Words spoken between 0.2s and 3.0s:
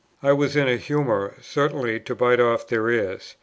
I was in a humour, certainly, to bite off their